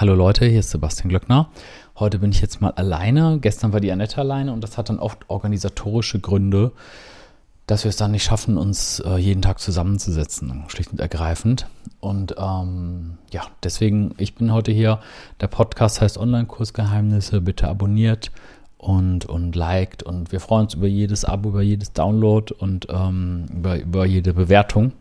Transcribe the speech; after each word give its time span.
Hallo 0.00 0.14
Leute, 0.14 0.46
hier 0.46 0.60
ist 0.60 0.70
Sebastian 0.70 1.10
Glöckner. 1.10 1.50
Heute 1.98 2.20
bin 2.20 2.30
ich 2.30 2.40
jetzt 2.40 2.62
mal 2.62 2.70
alleine. 2.70 3.36
Gestern 3.38 3.74
war 3.74 3.80
die 3.80 3.92
Annette 3.92 4.16
alleine 4.16 4.50
und 4.50 4.64
das 4.64 4.78
hat 4.78 4.88
dann 4.88 4.98
oft 4.98 5.28
organisatorische 5.28 6.20
Gründe, 6.20 6.72
dass 7.66 7.84
wir 7.84 7.90
es 7.90 7.96
dann 7.96 8.12
nicht 8.12 8.24
schaffen, 8.24 8.56
uns 8.56 9.00
äh, 9.00 9.18
jeden 9.18 9.42
Tag 9.42 9.58
zusammenzusetzen, 9.58 10.64
schlicht 10.68 10.90
und 10.90 11.00
ergreifend. 11.00 11.66
Und 12.00 12.34
ähm, 12.38 13.18
ja, 13.30 13.42
deswegen, 13.62 14.14
ich 14.16 14.34
bin 14.34 14.54
heute 14.54 14.72
hier. 14.72 15.00
Der 15.42 15.48
Podcast 15.48 16.00
heißt 16.00 16.16
Online-Kursgeheimnisse. 16.16 17.42
Bitte 17.42 17.68
abonniert 17.68 18.32
und, 18.78 19.26
und 19.26 19.54
liked. 19.54 20.02
Und 20.02 20.32
wir 20.32 20.40
freuen 20.40 20.62
uns 20.62 20.72
über 20.72 20.86
jedes 20.86 21.26
Abo, 21.26 21.50
über 21.50 21.60
jedes 21.60 21.92
Download 21.92 22.54
und 22.54 22.86
ähm, 22.88 23.48
über, 23.54 23.78
über 23.78 24.06
jede 24.06 24.32
Bewertung. 24.32 24.92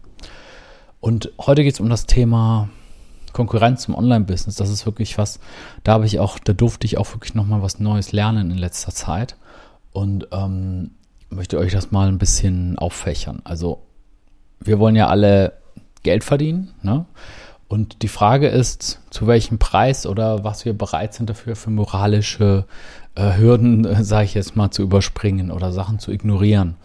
Und 1.00 1.32
heute 1.40 1.64
geht 1.64 1.76
es 1.76 1.80
um 1.80 1.88
das 1.88 2.06
Thema 2.06 2.68
Konkurrenz 3.40 3.88
im 3.88 3.96
Online-Business, 3.96 4.56
das 4.56 4.70
ist 4.70 4.86
wirklich 4.86 5.18
was, 5.18 5.40
da 5.86 5.94
habe 5.94 6.06
ich 6.06 6.20
auch, 6.20 6.40
da 6.40 6.52
durfte 6.52 6.86
ich 6.86 6.98
auch 6.98 7.14
wirklich 7.14 7.36
nochmal 7.36 7.62
was 7.62 7.80
Neues 7.80 8.12
lernen 8.12 8.52
in 8.52 8.58
letzter 8.58 8.92
Zeit 8.92 9.38
und 9.94 10.28
ähm, 10.34 10.92
möchte 11.30 11.58
euch 11.58 11.72
das 11.72 11.90
mal 11.90 12.10
ein 12.10 12.18
bisschen 12.18 12.78
auffächern. 12.78 13.40
Also 13.46 13.82
wir 14.60 14.78
wollen 14.78 14.98
ja 14.98 15.08
alle 15.08 15.54
Geld 16.04 16.26
verdienen, 16.26 16.74
ne? 16.82 17.06
Und 17.70 18.02
die 18.02 18.08
Frage 18.10 18.48
ist, 18.48 19.00
zu 19.10 19.28
welchem 19.28 19.58
Preis 19.58 20.06
oder 20.06 20.44
was 20.44 20.66
wir 20.66 20.74
bereit 20.74 21.14
sind 21.14 21.30
dafür 21.30 21.56
für 21.56 21.70
moralische 21.70 22.66
äh, 23.16 23.38
Hürden, 23.38 23.86
äh, 23.86 24.04
sage 24.04 24.26
ich 24.26 24.34
jetzt 24.34 24.58
mal, 24.58 24.70
zu 24.72 24.82
überspringen 24.82 25.50
oder 25.50 25.72
Sachen 25.72 26.00
zu 26.00 26.12
ignorieren. 26.12 26.76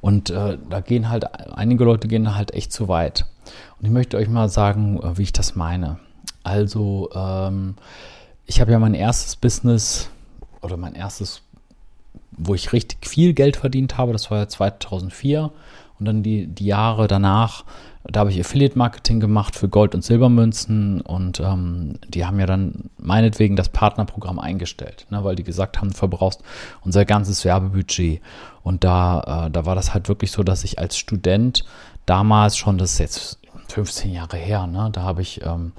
Und 0.00 0.30
äh, 0.30 0.56
da 0.70 0.80
gehen 0.80 1.10
halt, 1.10 1.26
einige 1.54 1.84
Leute 1.84 2.08
gehen 2.08 2.34
halt 2.34 2.54
echt 2.54 2.72
zu 2.72 2.88
weit. 2.88 3.26
Und 3.78 3.86
ich 3.86 3.90
möchte 3.90 4.16
euch 4.16 4.28
mal 4.28 4.48
sagen, 4.48 5.00
äh, 5.02 5.18
wie 5.18 5.22
ich 5.22 5.32
das 5.32 5.56
meine. 5.56 5.98
Also, 6.42 7.10
ähm, 7.14 7.74
ich 8.46 8.60
habe 8.60 8.72
ja 8.72 8.78
mein 8.78 8.94
erstes 8.94 9.36
Business 9.36 10.10
oder 10.62 10.76
mein 10.76 10.94
erstes, 10.94 11.42
wo 12.32 12.54
ich 12.54 12.72
richtig 12.72 13.06
viel 13.06 13.34
Geld 13.34 13.56
verdient 13.56 13.98
habe, 13.98 14.12
das 14.12 14.30
war 14.30 14.38
ja 14.38 14.48
2004. 14.48 15.50
Und 15.98 16.06
dann 16.06 16.22
die, 16.22 16.46
die 16.46 16.66
Jahre 16.66 17.08
danach, 17.08 17.64
da 18.04 18.20
habe 18.20 18.30
ich 18.30 18.40
Affiliate-Marketing 18.40 19.20
gemacht 19.20 19.56
für 19.56 19.68
Gold- 19.68 19.94
und 19.94 20.02
Silbermünzen 20.02 21.00
und 21.00 21.40
ähm, 21.40 21.98
die 22.08 22.24
haben 22.24 22.38
ja 22.38 22.46
dann 22.46 22.88
meinetwegen 22.98 23.56
das 23.56 23.68
Partnerprogramm 23.68 24.38
eingestellt, 24.38 25.06
ne, 25.10 25.24
weil 25.24 25.34
die 25.34 25.42
gesagt 25.42 25.78
haben, 25.78 25.90
du 25.90 25.96
verbrauchst 25.96 26.42
unser 26.84 27.04
ganzes 27.04 27.44
Werbebudget. 27.44 28.20
Und 28.62 28.84
da, 28.84 29.46
äh, 29.46 29.50
da 29.50 29.66
war 29.66 29.74
das 29.74 29.92
halt 29.92 30.08
wirklich 30.08 30.30
so, 30.30 30.42
dass 30.42 30.62
ich 30.62 30.78
als 30.78 30.96
Student 30.96 31.64
damals 32.06 32.56
schon, 32.56 32.78
das 32.78 32.92
ist 32.92 32.98
jetzt 32.98 33.37
15 33.68 34.12
Jahre 34.12 34.36
her, 34.36 34.66
ne? 34.66 34.90
da 34.92 35.02
habe 35.02 35.22
ich 35.22 35.44
ähm, 35.44 35.72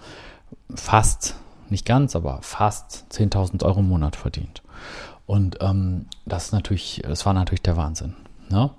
fast, 0.73 1.35
nicht 1.69 1.85
ganz, 1.85 2.15
aber 2.15 2.39
fast 2.41 3.05
10.000 3.11 3.63
Euro 3.63 3.79
im 3.79 3.89
Monat 3.89 4.15
verdient. 4.15 4.61
Und 5.25 5.57
ähm, 5.61 6.07
das 6.25 6.51
natürlich, 6.51 7.01
das 7.05 7.25
war 7.25 7.33
natürlich 7.33 7.61
der 7.61 7.77
Wahnsinn. 7.77 8.15
Ne? 8.49 8.71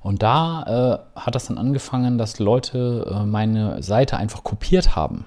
Und 0.00 0.22
da 0.22 1.02
äh, 1.14 1.20
hat 1.20 1.34
das 1.34 1.46
dann 1.46 1.58
angefangen, 1.58 2.16
dass 2.16 2.38
Leute 2.38 3.06
äh, 3.10 3.26
meine 3.26 3.82
Seite 3.82 4.16
einfach 4.16 4.42
kopiert 4.42 4.96
haben. 4.96 5.26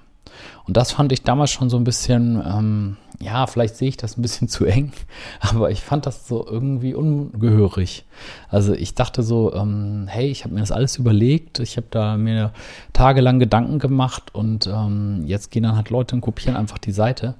Und 0.67 0.77
das 0.77 0.91
fand 0.91 1.11
ich 1.11 1.23
damals 1.23 1.51
schon 1.51 1.69
so 1.69 1.77
ein 1.77 1.83
bisschen, 1.83 2.41
ähm, 2.45 2.97
ja, 3.19 3.47
vielleicht 3.47 3.75
sehe 3.75 3.89
ich 3.89 3.97
das 3.97 4.17
ein 4.17 4.21
bisschen 4.21 4.47
zu 4.49 4.65
eng, 4.65 4.91
aber 5.39 5.71
ich 5.71 5.81
fand 5.81 6.05
das 6.05 6.27
so 6.27 6.45
irgendwie 6.45 6.93
ungehörig. 6.93 8.05
Also 8.49 8.73
ich 8.73 8.95
dachte 8.95 9.23
so, 9.23 9.53
ähm, 9.53 10.05
hey, 10.07 10.27
ich 10.27 10.43
habe 10.43 10.53
mir 10.53 10.61
das 10.61 10.71
alles 10.71 10.97
überlegt, 10.97 11.59
ich 11.59 11.77
habe 11.77 11.87
da 11.89 12.17
mir 12.17 12.53
tagelang 12.93 13.39
Gedanken 13.39 13.79
gemacht 13.79 14.33
und 14.33 14.67
ähm, 14.67 15.23
jetzt 15.25 15.51
gehen 15.51 15.63
dann 15.63 15.75
halt 15.75 15.89
Leute 15.89 16.15
und 16.15 16.21
kopieren 16.21 16.55
einfach 16.55 16.77
die 16.77 16.91
Seite. 16.91 17.35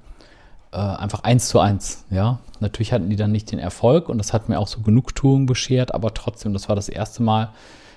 Äh, 0.72 0.78
einfach 0.78 1.22
eins 1.22 1.48
zu 1.48 1.60
eins, 1.60 2.04
ja. 2.10 2.38
Natürlich 2.60 2.92
hatten 2.92 3.10
die 3.10 3.16
dann 3.16 3.32
nicht 3.32 3.52
den 3.52 3.58
Erfolg 3.58 4.08
und 4.08 4.18
das 4.18 4.32
hat 4.32 4.48
mir 4.48 4.58
auch 4.58 4.68
so 4.68 4.80
Genugtuung 4.80 5.46
beschert, 5.46 5.92
aber 5.92 6.14
trotzdem, 6.14 6.52
das 6.52 6.68
war 6.68 6.76
das 6.76 6.88
erste 6.88 7.22
Mal, 7.22 7.50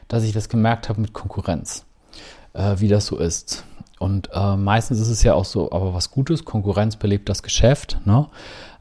dass 0.07 0.23
ich 0.23 0.33
das 0.33 0.50
gemerkt 0.50 0.89
habe 0.89 1.00
mit 1.00 1.13
Konkurrenz, 1.13 1.85
äh, 2.53 2.75
wie 2.79 2.88
das 2.88 3.06
so 3.06 3.17
ist. 3.17 3.63
Und 4.00 4.29
äh, 4.33 4.57
meistens 4.57 5.00
ist 5.00 5.09
es 5.09 5.23
ja 5.23 5.33
auch 5.33 5.45
so, 5.45 5.72
aber 5.72 5.94
was 5.94 6.11
Gutes, 6.11 6.44
Konkurrenz 6.44 6.97
belebt 6.97 7.29
das 7.29 7.44
Geschäft. 7.44 7.97
Ne? 8.06 8.28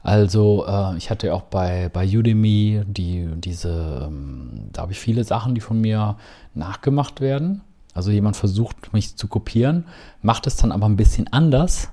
Also 0.03 0.65
äh, 0.67 0.97
ich 0.97 1.09
hatte 1.09 1.27
ja 1.27 1.33
auch 1.33 1.43
bei, 1.43 1.89
bei 1.91 2.05
Udemy 2.05 2.83
die, 2.85 3.27
diese, 3.37 4.05
ähm, 4.07 4.69
da 4.71 4.83
habe 4.83 4.91
ich 4.91 4.99
viele 4.99 5.23
Sachen, 5.23 5.55
die 5.55 5.61
von 5.61 5.79
mir 5.79 6.17
nachgemacht 6.53 7.21
werden. 7.21 7.61
Also 7.93 8.11
jemand 8.11 8.35
versucht, 8.35 8.91
mich 8.93 9.15
zu 9.15 9.27
kopieren, 9.27 9.85
macht 10.21 10.47
es 10.47 10.57
dann 10.57 10.73
aber 10.73 10.85
ein 10.85 10.97
bisschen 10.97 11.31
anders. 11.31 11.89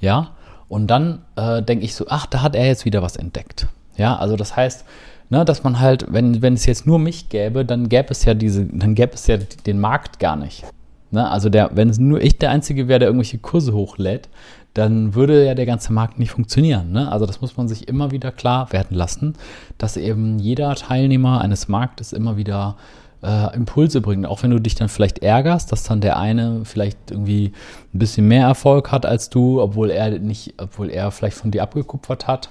Ja, 0.00 0.32
und 0.68 0.86
dann 0.86 1.24
äh, 1.36 1.62
denke 1.62 1.84
ich 1.84 1.94
so, 1.94 2.06
ach, 2.08 2.26
da 2.26 2.42
hat 2.42 2.54
er 2.54 2.66
jetzt 2.66 2.84
wieder 2.84 3.02
was 3.02 3.16
entdeckt. 3.16 3.66
Ja, 3.96 4.16
also 4.16 4.36
das 4.36 4.54
heißt, 4.54 4.84
ne, 5.30 5.44
dass 5.44 5.64
man 5.64 5.80
halt, 5.80 6.06
wenn, 6.10 6.42
wenn 6.42 6.54
es 6.54 6.66
jetzt 6.66 6.86
nur 6.86 6.98
mich 6.98 7.30
gäbe, 7.30 7.64
dann 7.64 7.88
gäbe 7.88 8.10
es 8.10 8.24
ja 8.24 8.34
diese, 8.34 8.66
dann 8.66 8.94
gäbe 8.94 9.14
es 9.14 9.26
ja 9.26 9.38
den 9.38 9.80
Markt 9.80 10.20
gar 10.20 10.36
nicht. 10.36 10.64
Ne? 11.10 11.28
Also 11.28 11.48
der, 11.48 11.70
wenn 11.74 11.88
es 11.88 11.98
nur 11.98 12.20
ich 12.20 12.38
der 12.38 12.50
Einzige 12.50 12.88
wäre, 12.88 13.00
der 13.00 13.08
irgendwelche 13.08 13.38
Kurse 13.38 13.72
hochlädt, 13.72 14.28
dann 14.74 15.14
würde 15.14 15.44
ja 15.44 15.54
der 15.54 15.66
ganze 15.66 15.92
Markt 15.92 16.18
nicht 16.18 16.30
funktionieren. 16.30 16.92
Ne? 16.92 17.10
Also 17.10 17.26
das 17.26 17.40
muss 17.40 17.56
man 17.56 17.68
sich 17.68 17.88
immer 17.88 18.10
wieder 18.10 18.30
klar 18.30 18.72
werden 18.72 18.96
lassen, 18.96 19.34
dass 19.78 19.96
eben 19.96 20.38
jeder 20.38 20.74
Teilnehmer 20.74 21.40
eines 21.40 21.68
Marktes 21.68 22.12
immer 22.12 22.36
wieder 22.36 22.76
äh, 23.22 23.54
Impulse 23.54 24.00
bringt. 24.00 24.26
Auch 24.26 24.42
wenn 24.42 24.50
du 24.50 24.60
dich 24.60 24.74
dann 24.74 24.88
vielleicht 24.88 25.20
ärgerst, 25.20 25.72
dass 25.72 25.82
dann 25.82 26.00
der 26.00 26.18
eine 26.18 26.64
vielleicht 26.64 27.10
irgendwie 27.10 27.52
ein 27.92 27.98
bisschen 27.98 28.28
mehr 28.28 28.46
Erfolg 28.46 28.92
hat 28.92 29.06
als 29.06 29.30
du, 29.30 29.60
obwohl 29.60 29.90
er 29.90 30.18
nicht, 30.18 30.54
obwohl 30.58 30.90
er 30.90 31.10
vielleicht 31.10 31.36
von 31.36 31.50
dir 31.50 31.62
abgekupfert 31.62 32.26
hat. 32.26 32.50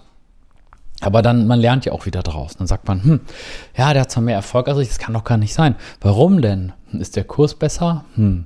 Aber 1.02 1.22
dann, 1.22 1.48
man 1.48 1.60
lernt 1.60 1.86
ja 1.86 1.94
auch 1.94 2.06
wieder 2.06 2.24
draus. 2.24 2.58
Dann 2.58 2.68
sagt 2.68 2.88
man, 2.88 3.04
hm, 3.04 3.20
ja, 3.78 3.94
der 3.94 4.02
hat 4.02 4.12
zwar 4.12 4.24
mehr 4.24 4.36
Erfolg 4.36 4.68
als 4.68 4.80
ich, 4.80 4.90
das 4.90 5.00
kann 5.00 5.14
doch 5.14 5.24
gar 5.24 5.38
nicht 5.38 5.54
sein. 5.54 5.76
Warum 6.02 6.42
denn? 6.42 6.74
Ist 6.94 7.16
der 7.16 7.24
Kurs 7.24 7.56
besser? 7.56 8.06
Hm. 8.16 8.46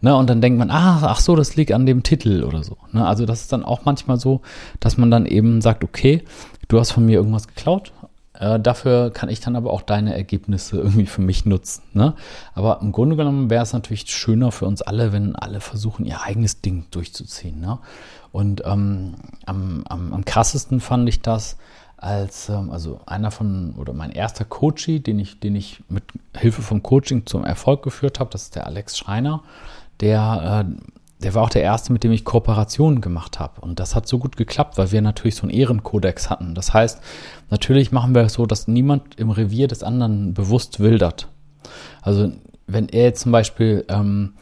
Ne, 0.00 0.14
und 0.14 0.30
dann 0.30 0.40
denkt 0.40 0.58
man, 0.58 0.70
ah, 0.70 1.00
ach 1.02 1.18
so, 1.18 1.34
das 1.34 1.56
liegt 1.56 1.72
an 1.72 1.84
dem 1.84 2.04
Titel 2.04 2.44
oder 2.44 2.62
so. 2.62 2.76
Ne, 2.92 3.04
also 3.04 3.26
das 3.26 3.40
ist 3.40 3.52
dann 3.52 3.64
auch 3.64 3.84
manchmal 3.84 4.18
so, 4.18 4.42
dass 4.78 4.96
man 4.96 5.10
dann 5.10 5.26
eben 5.26 5.60
sagt, 5.60 5.82
okay, 5.82 6.22
du 6.68 6.78
hast 6.78 6.92
von 6.92 7.04
mir 7.04 7.14
irgendwas 7.14 7.48
geklaut, 7.48 7.92
äh, 8.38 8.60
dafür 8.60 9.10
kann 9.10 9.28
ich 9.28 9.40
dann 9.40 9.56
aber 9.56 9.72
auch 9.72 9.82
deine 9.82 10.14
Ergebnisse 10.14 10.76
irgendwie 10.76 11.06
für 11.06 11.22
mich 11.22 11.44
nutzen. 11.44 11.82
Ne? 11.92 12.14
Aber 12.54 12.80
im 12.80 12.92
Grunde 12.92 13.16
genommen 13.16 13.50
wäre 13.50 13.62
es 13.62 13.72
natürlich 13.72 14.08
schöner 14.08 14.52
für 14.52 14.66
uns 14.66 14.80
alle, 14.82 15.12
wenn 15.12 15.34
alle 15.34 15.60
versuchen, 15.60 16.06
ihr 16.06 16.22
eigenes 16.22 16.60
Ding 16.60 16.86
durchzuziehen. 16.92 17.60
Ne? 17.60 17.78
Und 18.30 18.62
ähm, 18.64 19.16
am, 19.44 19.82
am, 19.88 20.12
am 20.12 20.24
krassesten 20.24 20.80
fand 20.80 21.08
ich 21.08 21.20
das, 21.20 21.56
als 21.98 22.48
ähm, 22.48 22.70
also 22.70 23.00
einer 23.06 23.30
von 23.30 23.74
oder 23.76 23.92
mein 23.92 24.10
erster 24.10 24.44
Coachie, 24.44 25.00
den 25.00 25.18
ich, 25.18 25.40
den 25.40 25.56
ich 25.56 25.82
mit 25.88 26.04
Hilfe 26.36 26.62
vom 26.62 26.82
Coaching 26.82 27.26
zum 27.26 27.44
Erfolg 27.44 27.82
geführt 27.82 28.20
habe, 28.20 28.30
das 28.30 28.44
ist 28.44 28.56
der 28.56 28.66
Alex 28.66 28.96
Schreiner. 28.96 29.42
Der, 30.00 30.64
äh, 30.66 31.22
der 31.22 31.34
war 31.34 31.42
auch 31.42 31.50
der 31.50 31.62
erste, 31.62 31.92
mit 31.92 32.04
dem 32.04 32.12
ich 32.12 32.24
Kooperationen 32.24 33.00
gemacht 33.00 33.40
habe. 33.40 33.60
Und 33.60 33.80
das 33.80 33.96
hat 33.96 34.06
so 34.06 34.18
gut 34.18 34.36
geklappt, 34.36 34.78
weil 34.78 34.92
wir 34.92 35.02
natürlich 35.02 35.34
so 35.34 35.42
einen 35.42 35.50
Ehrenkodex 35.50 36.30
hatten. 36.30 36.54
Das 36.54 36.72
heißt, 36.72 37.00
natürlich 37.50 37.90
machen 37.90 38.14
wir 38.14 38.22
es 38.22 38.34
so, 38.34 38.46
dass 38.46 38.68
niemand 38.68 39.18
im 39.18 39.30
Revier 39.30 39.66
des 39.66 39.82
anderen 39.82 40.34
bewusst 40.34 40.78
wildert. 40.78 41.28
Also 42.02 42.32
wenn 42.68 42.88
er 42.88 43.04
jetzt 43.04 43.22
zum 43.22 43.32
Beispiel, 43.32 43.84
ähm, 43.88 44.34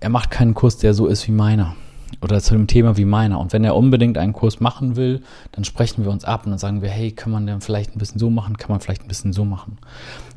er 0.00 0.10
macht 0.10 0.30
keinen 0.30 0.52
Kurs, 0.52 0.76
der 0.76 0.92
so 0.92 1.06
ist 1.06 1.26
wie 1.26 1.32
meiner 1.32 1.74
oder 2.22 2.40
zu 2.40 2.54
dem 2.54 2.66
Thema 2.66 2.96
wie 2.96 3.04
meiner. 3.04 3.38
Und 3.40 3.52
wenn 3.52 3.64
er 3.64 3.76
unbedingt 3.76 4.18
einen 4.18 4.32
Kurs 4.32 4.60
machen 4.60 4.96
will, 4.96 5.22
dann 5.52 5.64
sprechen 5.64 6.04
wir 6.04 6.10
uns 6.10 6.24
ab 6.24 6.44
und 6.44 6.50
dann 6.50 6.58
sagen 6.58 6.82
wir, 6.82 6.90
hey, 6.90 7.12
kann 7.12 7.32
man 7.32 7.46
den 7.46 7.60
vielleicht 7.60 7.94
ein 7.94 7.98
bisschen 7.98 8.18
so 8.18 8.30
machen, 8.30 8.56
kann 8.56 8.70
man 8.70 8.80
vielleicht 8.80 9.02
ein 9.02 9.08
bisschen 9.08 9.32
so 9.32 9.44
machen. 9.44 9.78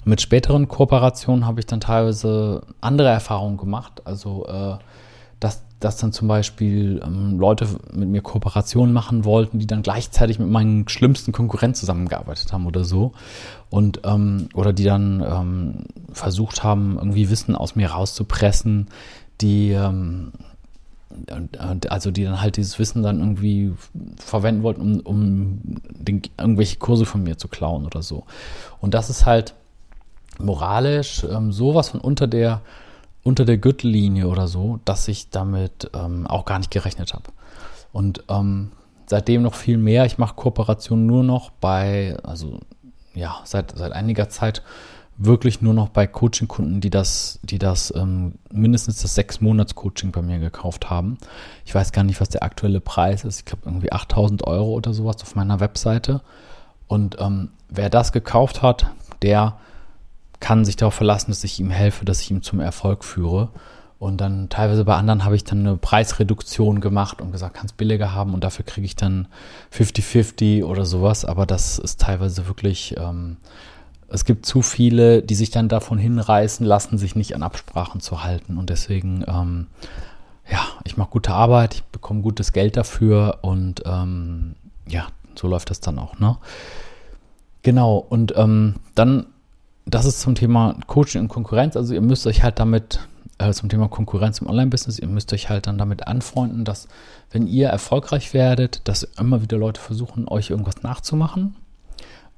Und 0.05 0.07
mit 0.07 0.21
späteren 0.21 0.67
Kooperationen 0.67 1.45
habe 1.45 1.59
ich 1.59 1.65
dann 1.65 1.79
teilweise 1.79 2.61
andere 2.81 3.09
Erfahrungen 3.09 3.57
gemacht. 3.57 4.01
Also, 4.05 4.45
äh, 4.47 4.77
dass, 5.39 5.61
dass 5.79 5.97
dann 5.97 6.13
zum 6.13 6.29
Beispiel 6.29 7.01
ähm, 7.03 7.37
Leute 7.37 7.67
mit 7.91 8.07
mir 8.07 8.21
Kooperationen 8.21 8.93
machen 8.93 9.25
wollten, 9.25 9.59
die 9.59 9.67
dann 9.67 9.81
gleichzeitig 9.81 10.39
mit 10.39 10.49
meinen 10.49 10.87
schlimmsten 10.87 11.33
Konkurrenten 11.33 11.75
zusammengearbeitet 11.75 12.53
haben 12.53 12.65
oder 12.65 12.85
so. 12.85 13.11
Und, 13.69 14.01
ähm, 14.05 14.47
oder 14.53 14.71
die 14.71 14.85
dann 14.85 15.21
ähm, 15.21 15.83
versucht 16.13 16.63
haben, 16.63 16.97
irgendwie 16.97 17.29
Wissen 17.29 17.55
aus 17.55 17.75
mir 17.75 17.89
rauszupressen, 17.89 18.87
die, 19.41 19.71
ähm, 21.27 21.49
also 21.89 22.11
die 22.11 22.23
dann 22.23 22.41
halt 22.41 22.57
dieses 22.57 22.79
Wissen 22.79 23.03
dann 23.03 23.19
irgendwie 23.19 23.73
verwenden 24.17 24.63
wollten, 24.63 24.81
um, 24.81 24.99
um 25.01 25.59
den, 25.89 26.21
irgendwelche 26.37 26.77
Kurse 26.77 27.05
von 27.05 27.23
mir 27.23 27.37
zu 27.37 27.47
klauen 27.47 27.85
oder 27.85 28.01
so. 28.01 28.23
Und 28.81 28.93
das 28.93 29.09
ist 29.09 29.25
halt 29.25 29.53
moralisch 30.39 31.23
ähm, 31.23 31.51
sowas 31.51 31.89
von 31.89 31.99
unter 31.99 32.27
der 32.27 32.61
unter 33.23 33.45
der 33.45 33.57
Gürtellinie 33.57 34.27
oder 34.27 34.47
so, 34.47 34.79
dass 34.83 35.07
ich 35.07 35.29
damit 35.29 35.89
ähm, 35.93 36.27
auch 36.27 36.43
gar 36.43 36.57
nicht 36.57 36.71
gerechnet 36.71 37.13
habe. 37.13 37.23
Und 37.93 38.23
ähm, 38.27 38.71
seitdem 39.05 39.43
noch 39.43 39.53
viel 39.53 39.77
mehr. 39.77 40.05
Ich 40.05 40.17
mache 40.17 40.35
Kooperationen 40.35 41.05
nur 41.05 41.23
noch 41.23 41.51
bei, 41.51 42.17
also 42.23 42.59
ja, 43.13 43.37
seit, 43.45 43.77
seit 43.77 43.93
einiger 43.93 44.29
Zeit 44.29 44.61
wirklich 45.17 45.61
nur 45.61 45.73
noch 45.73 45.89
bei 45.89 46.07
Coaching-Kunden, 46.07 46.81
die 46.81 46.89
das, 46.89 47.39
die 47.43 47.59
das 47.59 47.93
ähm, 47.95 48.33
mindestens 48.51 49.01
das 49.01 49.15
sechs 49.15 49.41
Monats 49.41 49.75
Coaching 49.75 50.11
bei 50.11 50.21
mir 50.21 50.39
gekauft 50.39 50.89
haben. 50.89 51.17
Ich 51.65 51.75
weiß 51.75 51.91
gar 51.91 52.03
nicht, 52.03 52.19
was 52.19 52.29
der 52.29 52.43
aktuelle 52.43 52.79
Preis 52.79 53.23
ist. 53.23 53.39
Ich 53.39 53.45
glaube 53.45 53.63
irgendwie 53.65 53.91
8000 53.91 54.45
Euro 54.47 54.73
oder 54.73 54.93
sowas 54.93 55.21
auf 55.21 55.35
meiner 55.35 55.59
Webseite. 55.59 56.21
Und 56.87 57.17
ähm, 57.19 57.49
wer 57.69 57.89
das 57.89 58.11
gekauft 58.11 58.61
hat, 58.61 58.87
der 59.21 59.57
kann 60.39 60.65
sich 60.65 60.75
darauf 60.75 60.95
verlassen, 60.95 61.31
dass 61.31 61.43
ich 61.43 61.59
ihm 61.59 61.69
helfe, 61.69 62.05
dass 62.05 62.21
ich 62.21 62.31
ihm 62.31 62.41
zum 62.41 62.59
Erfolg 62.59 63.05
führe. 63.05 63.49
Und 63.99 64.19
dann 64.19 64.49
teilweise 64.49 64.83
bei 64.83 64.95
anderen 64.95 65.23
habe 65.23 65.37
ich 65.37 65.45
dann 65.45 65.59
eine 65.59 65.77
Preisreduktion 65.77 66.81
gemacht 66.81 67.21
und 67.21 67.31
gesagt, 67.31 67.53
kann 67.53 67.67
es 67.67 67.71
billiger 67.71 68.13
haben 68.13 68.33
und 68.33 68.43
dafür 68.43 68.65
kriege 68.65 68.85
ich 68.85 68.97
dann 68.97 69.29
50-50 69.73 70.65
oder 70.65 70.83
sowas. 70.83 71.23
Aber 71.23 71.45
das 71.45 71.79
ist 71.79 72.01
teilweise 72.01 72.47
wirklich, 72.47 72.95
ähm, 72.97 73.37
es 74.13 74.25
gibt 74.25 74.45
zu 74.45 74.61
viele, 74.61 75.23
die 75.23 75.33
sich 75.33 75.49
dann 75.49 75.67
davon 75.67 75.97
hinreißen 75.97 76.63
lassen, 76.65 76.99
sich 76.99 77.15
nicht 77.15 77.33
an 77.35 77.41
Absprachen 77.41 77.99
zu 77.99 78.23
halten. 78.23 78.57
Und 78.57 78.69
deswegen, 78.69 79.25
ähm, 79.27 79.67
ja, 80.49 80.59
ich 80.83 80.97
mache 80.97 81.09
gute 81.09 81.33
Arbeit, 81.33 81.73
ich 81.73 81.83
bekomme 81.85 82.21
gutes 82.21 82.53
Geld 82.53 82.77
dafür 82.77 83.39
und 83.41 83.81
ähm, 83.87 84.53
ja, 84.87 85.07
so 85.33 85.47
läuft 85.47 85.71
das 85.71 85.79
dann 85.79 85.97
auch. 85.97 86.19
Ne? 86.19 86.37
Genau, 87.63 87.97
und 87.97 88.35
ähm, 88.37 88.75
dann, 88.93 89.25
das 89.87 90.05
ist 90.05 90.21
zum 90.21 90.35
Thema 90.35 90.75
Coaching 90.85 91.21
und 91.21 91.29
Konkurrenz. 91.29 91.75
Also 91.75 91.95
ihr 91.95 92.01
müsst 92.01 92.27
euch 92.27 92.43
halt 92.43 92.59
damit 92.59 92.99
äh, 93.39 93.51
zum 93.51 93.69
Thema 93.69 93.87
Konkurrenz 93.87 94.37
im 94.39 94.47
Online-Business, 94.47 94.99
ihr 94.99 95.07
müsst 95.07 95.33
euch 95.33 95.49
halt 95.49 95.65
dann 95.65 95.79
damit 95.79 96.05
anfreunden, 96.05 96.65
dass 96.65 96.87
wenn 97.31 97.47
ihr 97.47 97.69
erfolgreich 97.69 98.35
werdet, 98.35 98.87
dass 98.87 99.01
immer 99.01 99.41
wieder 99.41 99.57
Leute 99.57 99.81
versuchen, 99.81 100.27
euch 100.27 100.51
irgendwas 100.51 100.83
nachzumachen. 100.83 101.55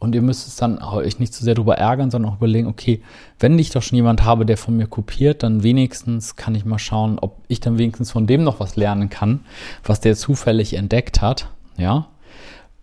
Und 0.06 0.14
ihr 0.14 0.22
müsst 0.22 0.48
es 0.48 0.56
dann 0.56 0.78
euch 0.84 1.18
nicht 1.18 1.34
zu 1.34 1.40
so 1.40 1.46
sehr 1.46 1.56
darüber 1.56 1.80
ärgern, 1.80 2.12
sondern 2.12 2.32
auch 2.32 2.38
überlegen, 2.38 2.68
okay, 2.68 3.02
wenn 3.40 3.58
ich 3.58 3.72
doch 3.72 3.82
schon 3.82 3.96
jemand 3.96 4.24
habe, 4.24 4.46
der 4.46 4.56
von 4.56 4.78
mir 4.78 4.86
kopiert, 4.86 5.42
dann 5.42 5.64
wenigstens 5.64 6.36
kann 6.36 6.54
ich 6.54 6.64
mal 6.64 6.78
schauen, 6.78 7.18
ob 7.18 7.42
ich 7.48 7.60
dann 7.60 7.80
wenigstens 7.80 8.12
von 8.12 8.28
dem 8.28 8.44
noch 8.44 8.60
was 8.60 8.76
lernen 8.76 9.10
kann, 9.10 9.40
was 9.84 10.02
der 10.02 10.16
zufällig 10.16 10.76
entdeckt 10.76 11.24
hat. 11.24 11.50
Ja. 11.76 12.08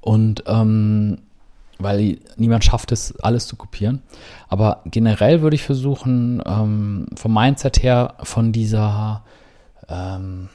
Und 0.00 0.42
ähm, 0.48 1.18
weil 1.78 2.18
niemand 2.36 2.64
schafft 2.64 2.90
es, 2.90 3.16
alles 3.20 3.46
zu 3.46 3.54
kopieren. 3.54 4.02
Aber 4.48 4.80
generell 4.86 5.42
würde 5.42 5.54
ich 5.54 5.62
versuchen, 5.62 6.42
ähm, 6.44 7.06
vom 7.14 7.32
Mindset 7.32 7.84
her 7.84 8.14
von 8.24 8.50
dieser, 8.50 9.22
ähm, 9.88 10.48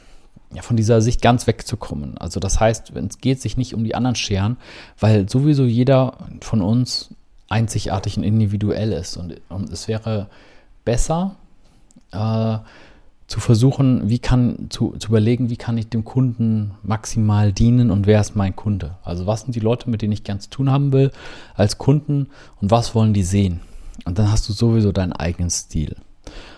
ja, 0.54 0.62
von 0.62 0.78
dieser 0.78 1.02
Sicht 1.02 1.22
ganz 1.22 1.48
wegzukommen. 1.48 2.18
Also 2.18 2.40
das 2.40 2.60
heißt, 2.60 2.96
wenn 2.96 3.08
es 3.08 3.20
geht, 3.20 3.42
sich 3.42 3.58
nicht 3.58 3.74
um 3.74 3.84
die 3.84 3.96
anderen 3.96 4.16
scheren, 4.16 4.58
weil 5.00 5.28
sowieso 5.28 5.66
jeder 5.66 6.18
von 6.42 6.62
uns 6.62 7.10
einzigartig 7.50 8.18
und 8.18 8.24
individuell 8.24 8.92
ist. 8.92 9.18
Und, 9.18 9.42
und 9.50 9.70
es 9.72 9.88
wäre 9.88 10.28
besser, 10.86 11.36
äh, 12.12 12.58
zu 13.28 13.42
versuchen, 13.42 14.10
wie 14.10 14.20
kann, 14.20 14.68
zu, 14.70 14.96
zu 14.98 15.10
überlegen, 15.10 15.50
wie 15.50 15.58
kann 15.58 15.78
ich 15.78 15.90
dem 15.90 16.06
Kunden 16.06 16.72
maximal 16.82 17.52
dienen 17.52 17.92
und 17.92 18.08
wer 18.08 18.22
ist 18.22 18.38
mein 18.38 18.56
Kunde? 18.56 18.96
Also 19.04 19.26
was 19.26 19.42
sind 19.42 19.54
die 19.54 19.60
Leute, 19.60 19.90
mit 19.90 20.02
denen 20.02 20.14
ich 20.14 20.24
gern 20.24 20.40
zu 20.40 20.50
tun 20.50 20.72
haben 20.72 20.94
will 20.94 21.12
als 21.54 21.78
Kunden 21.78 22.28
und 22.62 22.72
was 22.72 22.96
wollen 22.96 23.14
die 23.14 23.24
sehen? 23.24 23.60
Und 24.06 24.18
dann 24.18 24.32
hast 24.32 24.48
du 24.48 24.54
sowieso 24.54 24.94
deinen 24.94 25.12
eigenen 25.12 25.50
Stil. 25.50 25.98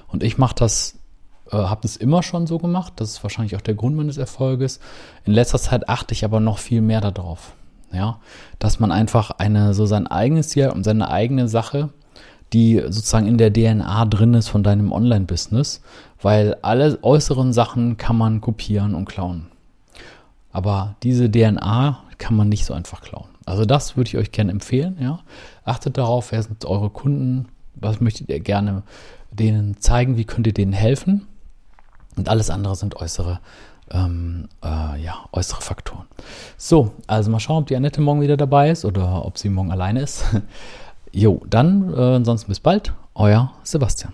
Und 0.07 0.21
ich 0.21 0.37
mache 0.37 0.55
das, 0.55 0.98
äh, 1.51 1.57
habe 1.57 1.81
das 1.81 1.97
immer 1.97 2.23
schon 2.23 2.47
so 2.47 2.57
gemacht. 2.57 2.93
Das 2.97 3.09
ist 3.09 3.23
wahrscheinlich 3.23 3.55
auch 3.55 3.61
der 3.61 3.75
Grund 3.75 3.95
meines 3.95 4.17
Erfolges. 4.17 4.79
In 5.25 5.33
letzter 5.33 5.59
Zeit 5.59 5.89
achte 5.89 6.13
ich 6.13 6.25
aber 6.25 6.39
noch 6.39 6.57
viel 6.57 6.81
mehr 6.81 7.01
darauf. 7.01 7.53
Ja, 7.91 8.19
dass 8.59 8.79
man 8.79 8.91
einfach 8.91 9.31
eine, 9.31 9.73
so 9.73 9.87
sein 9.87 10.05
eigenes 10.05 10.51
Stil 10.51 10.69
und 10.69 10.83
seine 10.83 11.09
eigene 11.09 11.47
Sache 11.47 11.89
die 12.53 12.81
sozusagen 12.89 13.27
in 13.27 13.37
der 13.37 13.53
DNA 13.53 14.05
drin 14.05 14.33
ist 14.33 14.47
von 14.47 14.63
deinem 14.63 14.91
Online-Business, 14.91 15.81
weil 16.21 16.55
alle 16.61 16.99
äußeren 17.03 17.53
Sachen 17.53 17.97
kann 17.97 18.17
man 18.17 18.41
kopieren 18.41 18.95
und 18.95 19.05
klauen. 19.05 19.47
Aber 20.51 20.95
diese 21.03 21.29
DNA 21.29 21.99
kann 22.17 22.35
man 22.35 22.49
nicht 22.49 22.65
so 22.65 22.73
einfach 22.73 23.01
klauen. 23.01 23.29
Also 23.45 23.65
das 23.65 23.95
würde 23.95 24.09
ich 24.09 24.17
euch 24.17 24.31
gerne 24.31 24.51
empfehlen. 24.51 24.97
Ja? 24.99 25.19
Achtet 25.63 25.97
darauf, 25.97 26.31
wer 26.31 26.41
sind 26.41 26.65
eure 26.65 26.89
Kunden, 26.89 27.47
was 27.75 28.01
möchtet 28.01 28.29
ihr 28.29 28.39
gerne 28.39 28.83
denen 29.31 29.77
zeigen, 29.77 30.17
wie 30.17 30.25
könnt 30.25 30.47
ihr 30.47 30.53
denen 30.53 30.73
helfen. 30.73 31.27
Und 32.19 32.27
alles 32.27 32.49
andere 32.49 32.75
sind 32.75 32.97
äußere, 32.97 33.39
ähm, 33.91 34.49
äh, 34.61 35.01
ja, 35.01 35.25
äußere 35.31 35.61
Faktoren. 35.61 36.05
So, 36.57 36.91
also 37.07 37.31
mal 37.31 37.39
schauen, 37.39 37.61
ob 37.61 37.67
die 37.67 37.77
Annette 37.77 38.01
morgen 38.01 38.19
wieder 38.19 38.35
dabei 38.35 38.71
ist 38.71 38.83
oder 38.83 39.25
ob 39.25 39.37
sie 39.37 39.47
morgen 39.47 39.71
alleine 39.71 40.01
ist. 40.01 40.25
Jo, 41.11 41.41
dann 41.49 41.91
äh, 41.91 42.17
ansonsten 42.17 42.49
bis 42.49 42.59
bald, 42.59 42.93
euer 43.15 43.51
Sebastian. 43.63 44.13